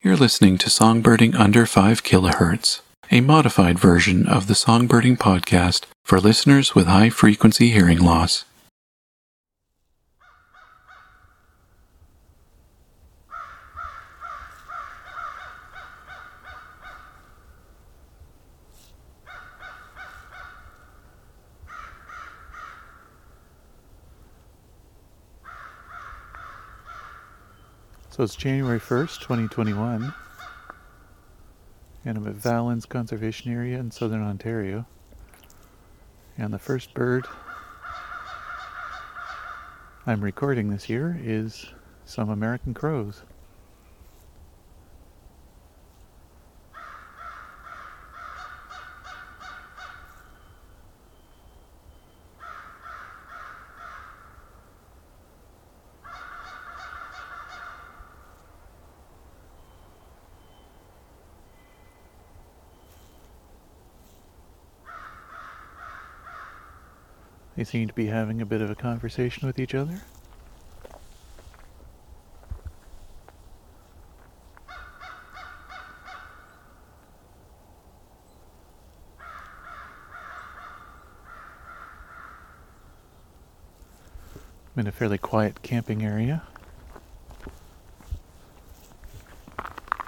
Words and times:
You're 0.00 0.16
listening 0.16 0.58
to 0.58 0.70
Songbirding 0.70 1.34
Under 1.34 1.66
5 1.66 2.04
kHz, 2.04 2.80
a 3.10 3.20
modified 3.20 3.80
version 3.80 4.28
of 4.28 4.46
the 4.46 4.54
Songbirding 4.54 5.18
podcast 5.18 5.86
for 6.04 6.20
listeners 6.20 6.72
with 6.72 6.86
high 6.86 7.10
frequency 7.10 7.70
hearing 7.70 7.98
loss. 7.98 8.44
So 28.18 28.24
it's 28.24 28.34
January 28.34 28.80
1st, 28.80 29.20
2021, 29.20 30.12
and 32.04 32.18
I'm 32.18 32.26
at 32.26 32.34
Valens 32.34 32.84
Conservation 32.84 33.52
Area 33.52 33.78
in 33.78 33.92
southern 33.92 34.24
Ontario. 34.24 34.86
And 36.36 36.52
the 36.52 36.58
first 36.58 36.94
bird 36.94 37.28
I'm 40.04 40.20
recording 40.20 40.68
this 40.68 40.88
year 40.88 41.16
is 41.22 41.66
some 42.06 42.28
American 42.28 42.74
crows. 42.74 43.22
They 67.58 67.64
seem 67.64 67.88
to 67.88 67.92
be 67.92 68.06
having 68.06 68.40
a 68.40 68.46
bit 68.46 68.60
of 68.60 68.70
a 68.70 68.76
conversation 68.76 69.44
with 69.44 69.58
each 69.58 69.74
other. 69.74 70.00
I'm 84.76 84.82
in 84.82 84.86
a 84.86 84.92
fairly 84.92 85.18
quiet 85.18 85.60
camping 85.62 86.04
area. 86.04 86.44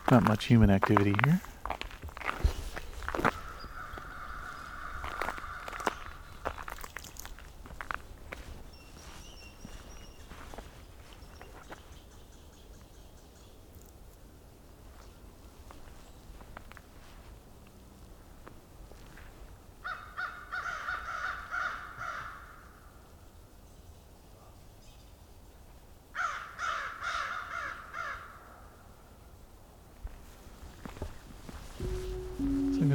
Not 0.09 0.23
much 0.23 0.45
human 0.45 0.71
activity 0.71 1.17
here. 1.25 1.41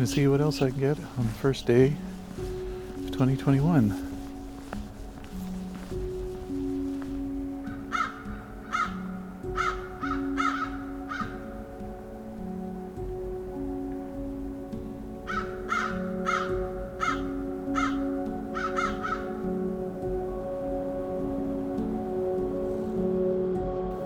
To 0.06 0.12
see 0.12 0.28
what 0.28 0.40
else 0.40 0.62
I 0.62 0.70
can 0.70 0.80
get 0.80 1.00
on 1.18 1.24
the 1.26 1.34
first 1.34 1.66
day 1.66 1.96
of 2.98 3.12
2021. 3.12 3.90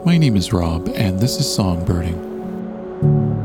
My 0.05 0.17
name 0.17 0.37
is 0.37 0.53
Rob, 0.53 0.87
and 0.95 1.19
this 1.19 1.41
is 1.41 1.45
Songbirding. 1.45 3.38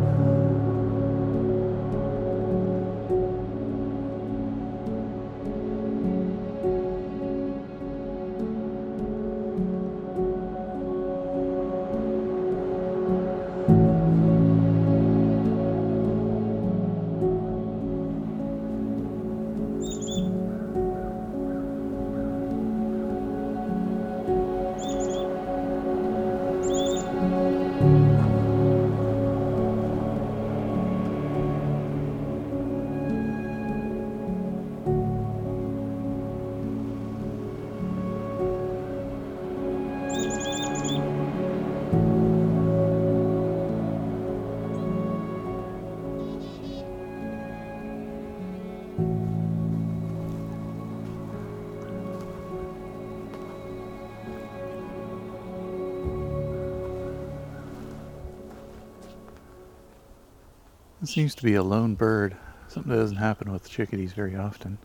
It 61.04 61.08
seems 61.08 61.34
to 61.34 61.42
be 61.42 61.54
a 61.54 61.62
lone 61.62 61.96
bird. 61.96 62.34
Something 62.66 62.90
that 62.90 62.96
doesn't 62.96 63.18
happen 63.18 63.52
with 63.52 63.68
chickadees 63.68 64.14
very 64.14 64.34
often. 64.34 64.78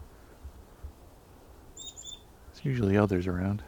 There's 1.78 2.62
usually 2.62 2.97
others 2.97 3.25
around. 3.25 3.63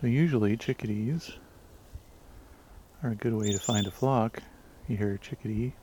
So 0.00 0.06
usually 0.06 0.56
chickadees 0.56 1.32
are 3.02 3.10
a 3.10 3.14
good 3.16 3.34
way 3.34 3.50
to 3.50 3.58
find 3.58 3.84
a 3.84 3.90
flock. 3.90 4.40
You 4.86 4.96
hear 4.96 5.14
a 5.14 5.18
chickadee, 5.18 5.74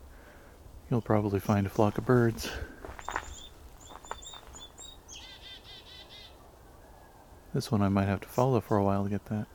you'll 0.90 1.02
probably 1.02 1.42
find 1.42 1.68
a 1.68 1.70
flock 1.70 1.98
of 1.98 2.06
birds. 2.06 2.50
This 7.54 7.70
one 7.70 7.82
I 7.82 7.90
might 7.90 8.08
have 8.08 8.22
to 8.22 8.30
follow 8.30 8.62
for 8.62 8.78
a 8.78 8.84
while 8.86 9.04
to 9.04 9.10
get 9.10 9.26
that. 9.26 9.48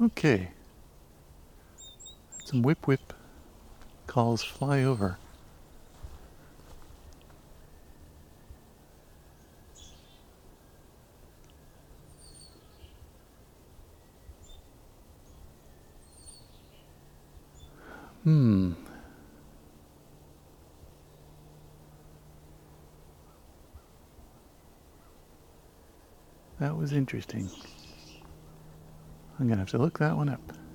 Okay. 0.00 0.50
Some 2.44 2.62
whip 2.62 2.86
whip 2.86 3.14
calls 4.06 4.42
fly 4.42 4.82
over. 4.82 5.16
Hmm. 18.24 18.72
That 26.58 26.76
was 26.76 26.92
interesting. 26.92 27.50
I'm 29.38 29.46
going 29.46 29.58
to 29.58 29.62
have 29.62 29.70
to 29.70 29.78
look 29.78 29.98
that 29.98 30.16
one 30.16 30.28
up. 30.28 30.65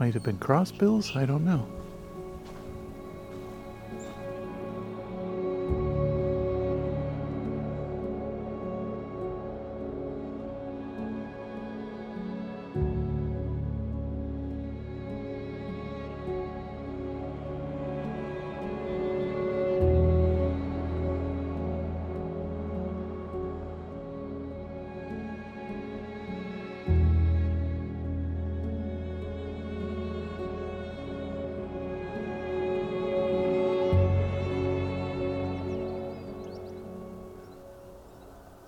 Might 0.00 0.14
have 0.14 0.22
been 0.22 0.38
crossbills, 0.38 1.14
I 1.14 1.26
don't 1.26 1.44
know. 1.44 1.66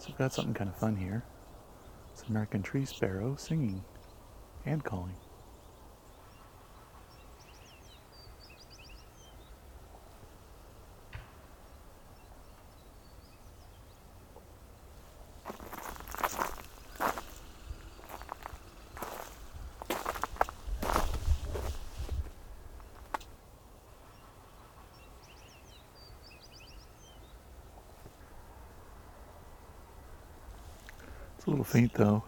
So 0.03 0.09
we've 0.09 0.19
got 0.19 0.33
something 0.33 0.53
kind 0.53 0.69
of 0.69 0.75
fun 0.75 0.97
here. 0.97 1.23
It's 2.11 2.23
an 2.23 2.31
American 2.31 2.61
tree 2.61 2.85
sparrow 2.85 3.37
singing 3.37 3.85
and 4.67 4.83
calling. 4.83 5.15
Faint 31.73 31.95
though. 31.95 32.23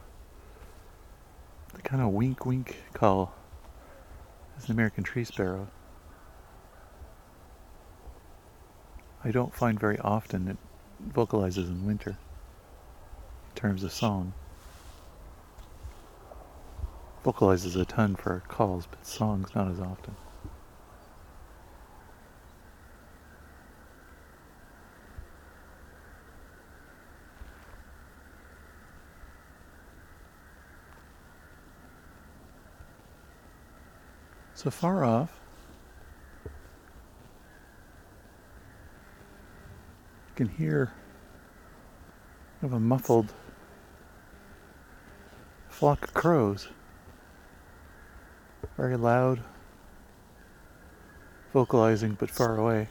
The 1.75 1.83
kind 1.83 2.01
of 2.01 2.09
wink 2.09 2.47
wink 2.47 2.83
call 2.95 3.35
is 4.57 4.65
an 4.65 4.71
American 4.71 5.05
tree 5.05 5.25
sparrow. 5.25 5.69
I 9.23 9.31
don't 9.31 9.55
find 9.55 9.79
very 9.79 9.99
often 9.99 10.49
it 10.49 10.57
vocalizes 10.99 11.69
in 11.69 11.85
winter 11.85 12.13
in 12.13 13.55
terms 13.55 13.85
of 13.85 13.93
song. 13.93 14.33
Vocalizes 17.23 17.77
a 17.77 17.85
ton 17.85 18.17
for 18.17 18.43
calls, 18.49 18.87
but 18.87 19.07
songs 19.07 19.55
not 19.55 19.71
as 19.71 19.79
often. 19.79 20.17
So 34.65 34.71
far 34.71 35.05
off, 35.05 35.31
you 36.47 36.51
can 40.37 40.49
hear 40.49 40.91
of 42.63 42.73
a 42.73 42.81
muffled 42.81 43.35
flock 45.69 46.05
of 46.05 46.15
crows. 46.15 46.69
Very 48.79 48.97
loud, 48.97 49.43
vocalizing 51.53 52.17
but 52.19 52.31
far 52.31 52.57
away. 52.57 52.89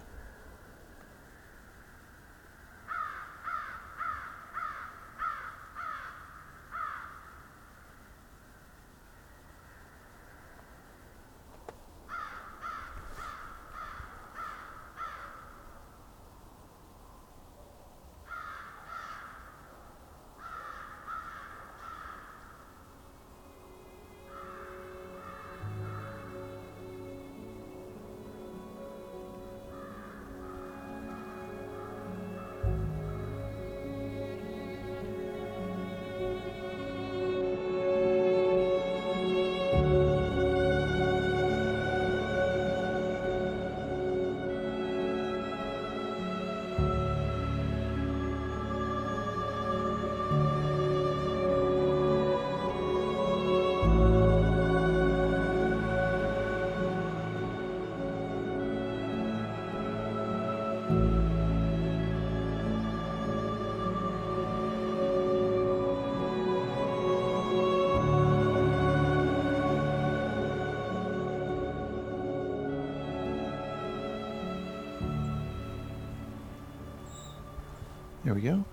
There 78.33 78.41
we 78.41 78.49
go. 78.49 78.65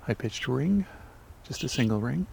High 0.00 0.14
pitched 0.14 0.48
ring, 0.48 0.86
just 1.44 1.62
a 1.62 1.68
single 1.68 2.00
ring. 2.00 2.26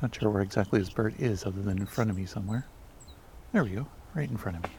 Not 0.00 0.14
sure 0.14 0.30
where 0.30 0.40
exactly 0.40 0.78
this 0.78 0.88
bird 0.88 1.14
is 1.18 1.44
other 1.44 1.60
than 1.60 1.76
in 1.76 1.84
front 1.84 2.08
of 2.08 2.16
me 2.16 2.24
somewhere. 2.24 2.66
There 3.52 3.64
we 3.64 3.72
go, 3.72 3.86
right 4.14 4.30
in 4.30 4.38
front 4.38 4.56
of 4.56 4.62
me. 4.62 4.70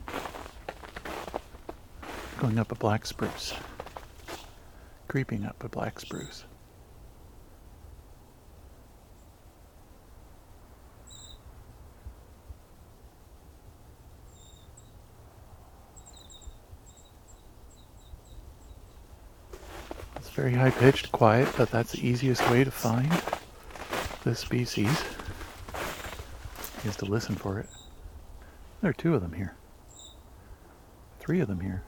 Going 2.39 2.57
up 2.57 2.71
a 2.71 2.75
black 2.75 3.05
spruce. 3.05 3.53
Creeping 5.07 5.45
up 5.45 5.63
a 5.63 5.69
black 5.69 5.99
spruce. 5.99 6.45
Very 20.35 20.53
high 20.53 20.69
pitched, 20.69 21.13
quiet, 21.13 21.47
but 21.55 21.71
that's 21.71 21.93
the 21.93 22.05
easiest 22.05 22.47
way 22.49 22.65
to 22.65 22.71
find 22.71 23.09
this 24.25 24.39
species 24.39 25.03
is 26.83 26.97
to 26.97 27.05
listen 27.05 27.35
for 27.35 27.57
it. 27.57 27.69
There 28.81 28.89
are 28.89 28.93
two 28.93 29.15
of 29.15 29.21
them 29.21 29.31
here. 29.31 29.55
Three 31.19 31.39
of 31.39 31.47
them 31.47 31.61
here. 31.61 31.83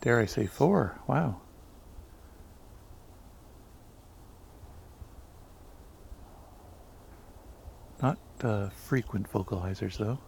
Dare 0.00 0.20
I 0.20 0.24
say 0.24 0.46
four? 0.46 0.98
Wow. 1.06 1.40
Not 8.00 8.18
uh, 8.42 8.70
frequent 8.70 9.30
vocalizers, 9.30 9.98
though. 9.98 10.18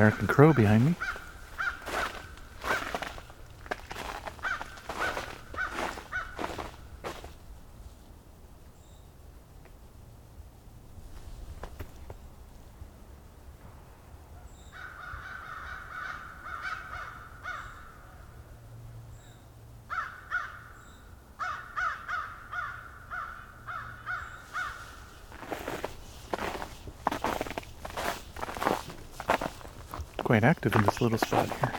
American 0.00 0.26
crow 0.26 0.54
behind 0.54 0.86
me. 0.86 0.94
Quite 30.30 30.44
active 30.44 30.76
in 30.76 30.82
this 30.82 31.00
little 31.00 31.18
spot 31.18 31.48
here. 31.48 31.72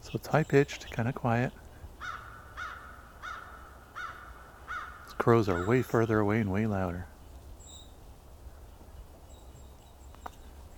So 0.00 0.10
it's 0.14 0.28
high 0.28 0.44
pitched, 0.44 0.88
kind 0.92 1.08
of 1.08 1.16
quiet. 1.16 1.52
These 5.06 5.14
crows 5.18 5.48
are 5.48 5.66
way 5.66 5.82
further 5.82 6.20
away 6.20 6.38
and 6.40 6.52
way 6.52 6.66
louder. 6.66 7.06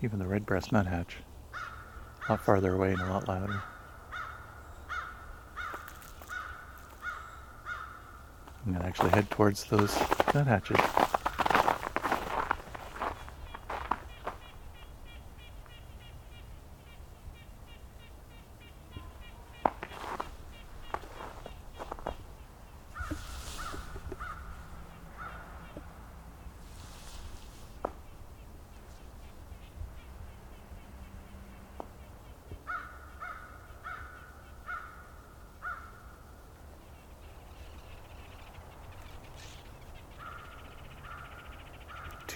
Even 0.02 0.20
the 0.20 0.26
red 0.26 0.46
breast 0.46 0.72
nuthatch, 0.72 1.16
a 1.52 2.32
lot 2.32 2.42
farther 2.42 2.72
away 2.72 2.92
and 2.92 3.02
a 3.02 3.10
lot 3.10 3.28
louder. 3.28 3.62
I'm 8.66 8.72
gonna 8.72 8.84
actually 8.84 9.10
head 9.10 9.30
towards 9.30 9.64
those 9.64 9.96
nuthatches. 10.34 11.09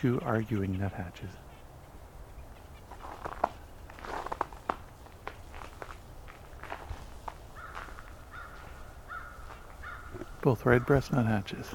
two 0.04 0.20
arguing 0.20 0.78
nuthatches. 0.78 1.30
Both 10.42 10.66
red 10.66 10.84
breast 10.84 11.10
nuthatches. 11.10 11.68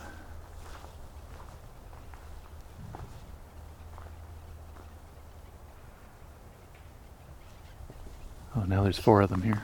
Oh, 8.55 8.61
now 8.67 8.83
there's 8.83 8.99
four 8.99 9.21
of 9.21 9.31
them 9.31 9.41
here. 9.41 9.63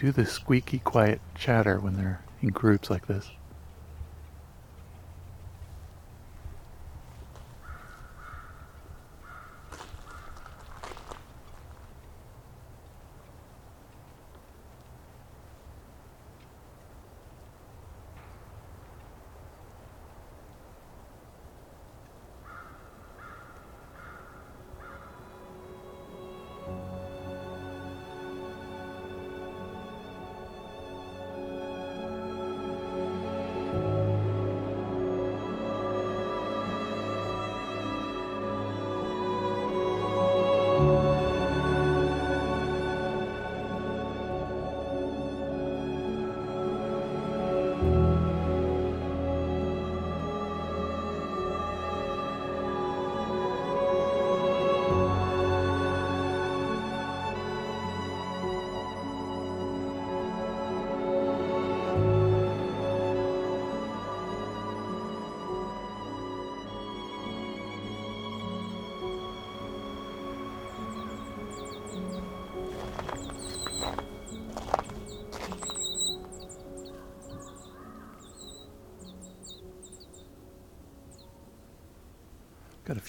Do 0.00 0.10
this 0.10 0.32
squeaky 0.32 0.78
quiet 0.78 1.20
chatter 1.34 1.78
when 1.78 1.94
they're 1.94 2.22
in 2.40 2.48
groups 2.48 2.88
like 2.88 3.06
this. 3.06 3.30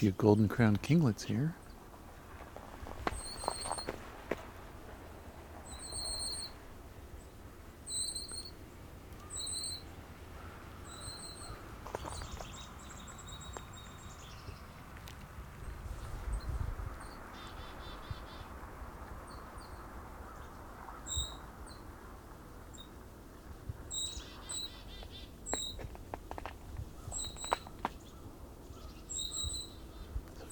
Few 0.02 0.10
golden 0.14 0.48
crown 0.48 0.76
kinglets 0.78 1.26
here. 1.26 1.54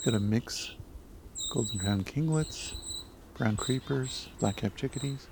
Got 0.06 0.14
a 0.14 0.20
mix 0.22 0.76
golden 1.52 1.78
crown 1.78 2.06
kinglets, 2.06 2.74
brown 3.38 3.58
creepers, 3.58 4.30
black 4.40 4.56
cap 4.56 4.74
chickadees. 4.78 5.28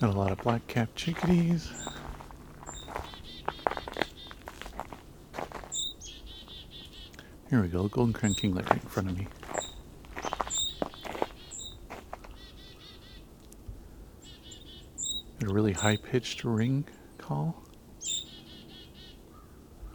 Got 0.00 0.14
a 0.14 0.18
lot 0.18 0.32
of 0.32 0.38
black-capped 0.38 0.96
chickadees. 0.96 1.70
Here 7.50 7.60
we 7.60 7.68
go, 7.68 7.86
golden 7.86 8.14
crown 8.14 8.32
kinglet 8.32 8.70
right 8.70 8.82
in 8.82 8.88
front 8.88 9.10
of 9.10 9.18
me. 9.18 9.28
A 15.42 15.52
really 15.52 15.74
high 15.74 15.98
pitched 15.98 16.44
ring 16.44 16.86
call. 17.18 17.62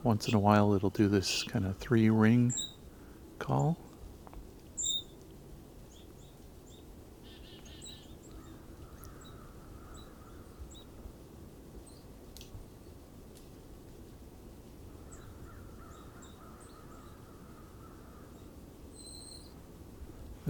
Once 0.04 0.28
in 0.28 0.36
a 0.36 0.40
while, 0.40 0.76
it'll 0.76 0.92
do 0.92 1.08
this 1.08 1.42
kind 1.42 1.66
of 1.66 1.78
three 1.78 2.12
ring 2.12 2.54
call. 3.40 3.76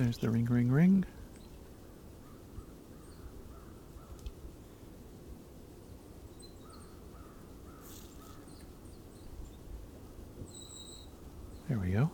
There's 0.05 0.19
the 0.19 0.29
ring, 0.29 0.45
ring, 0.45 0.71
ring. 0.71 1.03
There 11.67 11.79
we 11.79 11.89
go. 11.89 12.11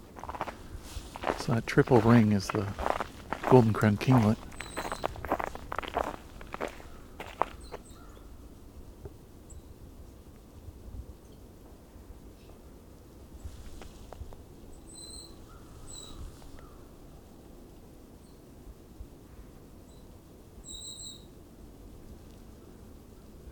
So 1.40 1.56
that 1.56 1.68
triple 1.68 2.00
ring 2.00 2.32
is 2.32 2.48
the 2.48 2.66
golden 3.50 3.74
crown 3.74 3.98
kinglet. 3.98 4.38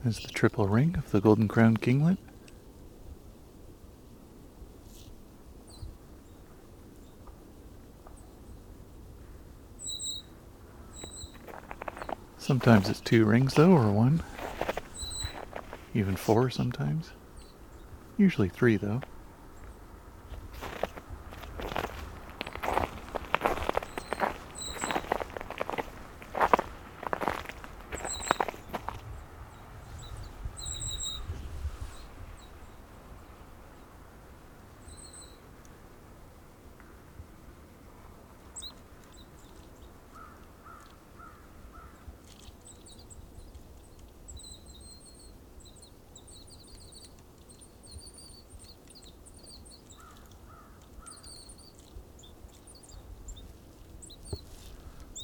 There's 0.09 0.25
the 0.25 0.29
triple 0.29 0.67
ring 0.67 0.95
of 0.97 1.11
the 1.11 1.21
golden 1.21 1.47
crown 1.47 1.77
kinglet. 1.77 2.17
Sometimes 12.39 12.89
it's 12.89 13.01
two 13.01 13.23
rings 13.23 13.53
though, 13.53 13.69
or 13.69 13.91
one. 13.91 14.23
Even 15.93 16.15
four 16.15 16.49
sometimes. 16.49 17.11
Usually 18.17 18.49
three, 18.49 18.77
though. 18.77 19.01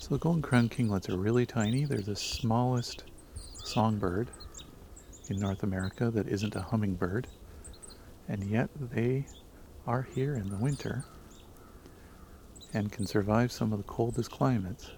So 0.05 0.13
the 0.13 0.19
golden 0.19 0.43
crown 0.43 0.69
kinglets 0.69 1.09
are 1.09 1.17
really 1.17 1.47
tiny. 1.47 1.83
They're 1.83 1.97
the 1.97 2.15
smallest 2.15 3.05
songbird 3.63 4.29
in 5.31 5.39
North 5.39 5.63
America 5.63 6.11
that 6.11 6.27
isn't 6.27 6.55
a 6.55 6.61
hummingbird. 6.61 7.25
And 8.27 8.43
yet 8.43 8.69
they 8.79 9.25
are 9.87 10.03
here 10.03 10.35
in 10.35 10.49
the 10.49 10.57
winter 10.57 11.05
and 12.71 12.91
can 12.91 13.07
survive 13.07 13.51
some 13.51 13.73
of 13.73 13.79
the 13.79 13.83
coldest 13.85 14.29
climates. 14.29 14.91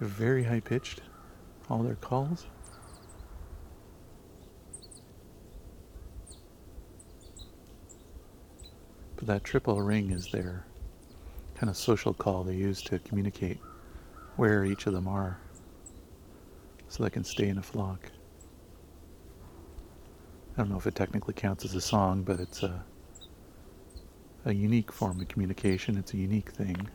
They're 0.00 0.08
very 0.08 0.42
high 0.42 0.58
pitched, 0.58 1.00
all 1.70 1.84
their 1.84 1.94
calls. 1.94 2.48
That 9.26 9.42
triple 9.42 9.80
ring 9.80 10.10
is 10.10 10.30
their 10.30 10.64
kind 11.54 11.70
of 11.70 11.76
social 11.76 12.12
call 12.12 12.44
they 12.44 12.54
use 12.54 12.82
to 12.82 12.98
communicate 13.00 13.58
where 14.36 14.64
each 14.64 14.86
of 14.86 14.92
them 14.92 15.08
are 15.08 15.38
so 16.88 17.02
they 17.02 17.10
can 17.10 17.24
stay 17.24 17.48
in 17.48 17.58
a 17.58 17.62
flock. 17.62 18.10
I 20.54 20.58
don't 20.58 20.70
know 20.70 20.76
if 20.76 20.86
it 20.86 20.94
technically 20.94 21.34
counts 21.34 21.64
as 21.64 21.74
a 21.74 21.80
song, 21.80 22.22
but 22.22 22.38
it's 22.38 22.62
a, 22.62 22.84
a 24.44 24.52
unique 24.52 24.92
form 24.92 25.20
of 25.20 25.26
communication. 25.26 25.96
It's 25.96 26.12
a 26.12 26.18
unique 26.18 26.50
thing. 26.50 26.88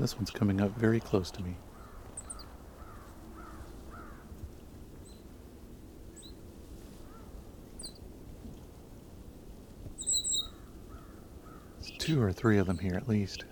this 0.11 0.17
one's 0.17 0.31
coming 0.31 0.59
up 0.59 0.77
very 0.77 0.99
close 0.99 1.31
to 1.31 1.41
me. 1.41 1.55
There's 11.79 11.91
two 11.97 12.21
or 12.21 12.33
three 12.33 12.57
of 12.57 12.67
them 12.67 12.77
here 12.77 12.95
at 12.95 13.07
least. 13.07 13.45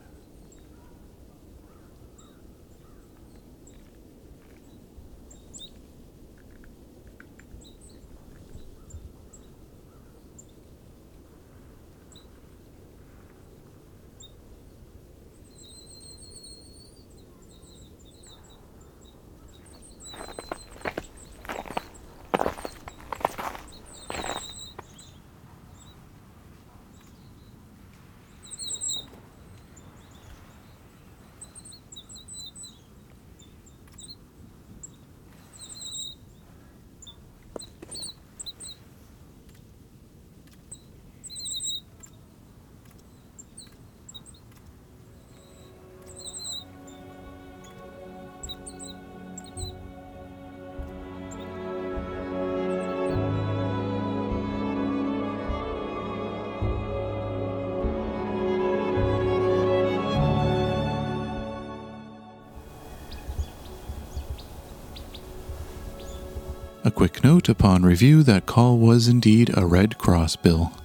Quick 67.00 67.24
note 67.24 67.48
upon 67.48 67.84
review 67.84 68.24
that 68.24 68.46
call 68.46 68.78
was 68.78 69.08
indeed 69.08 69.52
a 69.56 69.66
Red 69.66 69.98
Crossbill. 69.98 70.79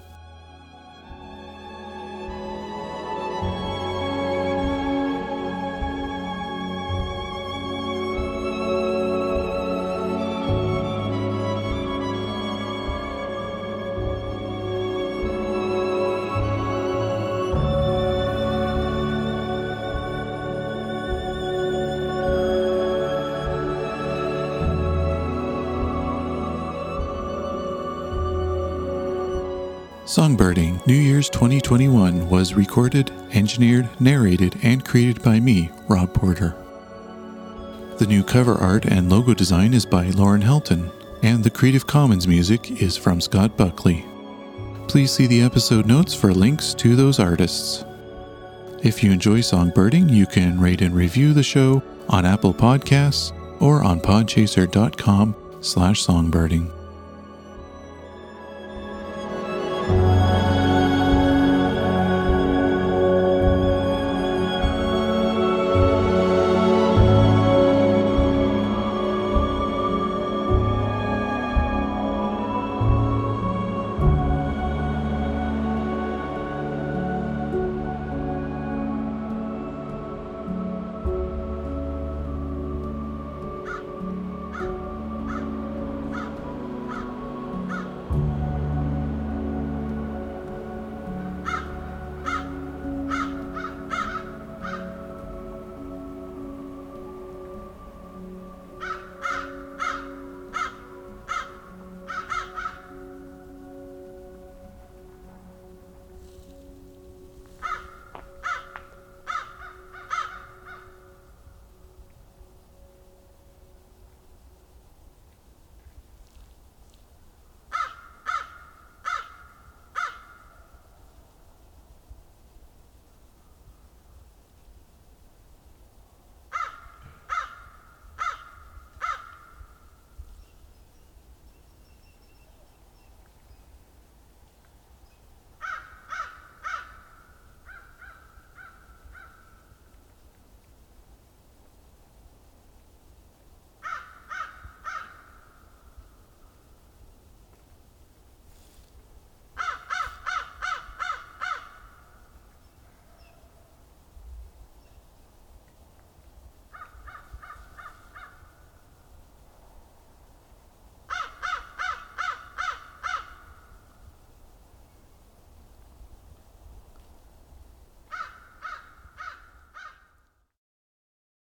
Songbirding 30.04 30.86
New 30.86 30.92
Year's 30.92 31.30
2021 31.30 32.28
was 32.28 32.52
recorded, 32.52 33.10
engineered, 33.32 33.88
narrated, 33.98 34.54
and 34.62 34.84
created 34.84 35.22
by 35.22 35.40
me, 35.40 35.70
Rob 35.88 36.12
Porter. 36.12 36.54
The 37.96 38.06
new 38.06 38.22
cover 38.22 38.54
art 38.54 38.84
and 38.84 39.08
logo 39.08 39.32
design 39.32 39.72
is 39.72 39.86
by 39.86 40.10
Lauren 40.10 40.42
Helton, 40.42 40.92
and 41.22 41.42
the 41.42 41.48
Creative 41.48 41.86
Commons 41.86 42.28
music 42.28 42.82
is 42.82 42.98
from 42.98 43.18
Scott 43.18 43.56
Buckley. 43.56 44.04
Please 44.88 45.10
see 45.10 45.26
the 45.26 45.40
episode 45.40 45.86
notes 45.86 46.12
for 46.12 46.34
links 46.34 46.74
to 46.74 46.96
those 46.96 47.18
artists. 47.18 47.82
If 48.82 49.02
you 49.02 49.10
enjoy 49.10 49.38
Songbirding, 49.38 50.10
you 50.10 50.26
can 50.26 50.60
rate 50.60 50.82
and 50.82 50.94
review 50.94 51.32
the 51.32 51.42
show 51.42 51.82
on 52.10 52.26
Apple 52.26 52.52
Podcasts 52.52 53.32
or 53.58 53.82
on 53.82 54.02
podchaser.com 54.02 55.34
slash 55.62 56.04
songbirding. 56.04 56.83